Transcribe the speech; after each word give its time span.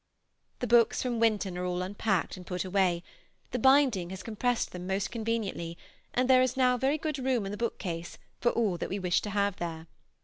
The 0.61 0.65
books 0.65 1.03
from 1.03 1.19
Winton 1.19 1.59
are 1.59 1.63
all 1.63 1.83
unpacked 1.83 2.35
and 2.35 2.43
put 2.43 2.65
away; 2.65 3.03
the 3.51 3.59
binding 3.59 4.09
has 4.09 4.23
compressed 4.23 4.71
them 4.71 4.87
most 4.87 5.11
conveniently, 5.11 5.77
and 6.15 6.27
there 6.27 6.41
is 6.41 6.57
now 6.57 6.75
very 6.75 6.97
good 6.97 7.19
room 7.19 7.45
in 7.45 7.51
the 7.51 7.55
bookcase 7.59 8.17
for 8.39 8.49
all 8.49 8.79
that 8.79 8.89
we 8.89 8.97
wish 8.97 9.21
to 9.21 9.29
have 9.29 9.57
there. 9.57 9.85